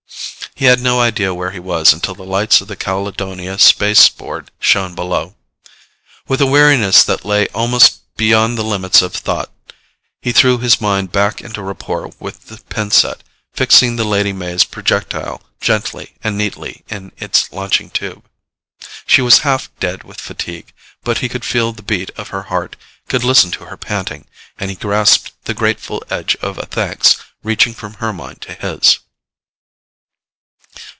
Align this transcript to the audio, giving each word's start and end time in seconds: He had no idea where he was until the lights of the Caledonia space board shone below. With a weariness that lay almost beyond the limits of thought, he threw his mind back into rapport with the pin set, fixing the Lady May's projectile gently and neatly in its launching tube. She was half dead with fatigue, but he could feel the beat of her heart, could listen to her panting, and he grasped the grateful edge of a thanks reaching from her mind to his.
He 0.53 0.67
had 0.67 0.79
no 0.81 0.99
idea 1.01 1.33
where 1.33 1.49
he 1.49 1.59
was 1.59 1.91
until 1.91 2.13
the 2.13 2.23
lights 2.25 2.61
of 2.61 2.67
the 2.67 2.75
Caledonia 2.75 3.57
space 3.57 4.07
board 4.09 4.51
shone 4.59 4.93
below. 4.93 5.35
With 6.27 6.39
a 6.39 6.45
weariness 6.45 7.01
that 7.03 7.25
lay 7.25 7.47
almost 7.47 8.01
beyond 8.15 8.59
the 8.59 8.63
limits 8.63 9.01
of 9.01 9.11
thought, 9.15 9.49
he 10.21 10.31
threw 10.31 10.59
his 10.59 10.79
mind 10.79 11.11
back 11.11 11.41
into 11.41 11.63
rapport 11.63 12.11
with 12.19 12.45
the 12.45 12.57
pin 12.69 12.91
set, 12.91 13.23
fixing 13.51 13.95
the 13.95 14.03
Lady 14.03 14.31
May's 14.33 14.63
projectile 14.63 15.41
gently 15.61 16.13
and 16.23 16.37
neatly 16.37 16.83
in 16.89 17.11
its 17.17 17.51
launching 17.51 17.89
tube. 17.89 18.23
She 19.07 19.21
was 19.23 19.39
half 19.39 19.71
dead 19.79 20.03
with 20.03 20.21
fatigue, 20.21 20.73
but 21.03 21.19
he 21.19 21.29
could 21.29 21.45
feel 21.45 21.71
the 21.71 21.81
beat 21.81 22.11
of 22.11 22.27
her 22.27 22.43
heart, 22.43 22.75
could 23.09 23.23
listen 23.23 23.49
to 23.51 23.65
her 23.65 23.77
panting, 23.77 24.27
and 24.59 24.69
he 24.69 24.75
grasped 24.75 25.31
the 25.45 25.55
grateful 25.55 26.03
edge 26.11 26.35
of 26.39 26.59
a 26.59 26.67
thanks 26.67 27.15
reaching 27.41 27.73
from 27.73 27.95
her 27.95 28.13
mind 28.13 28.41
to 28.41 28.53
his. 28.53 28.99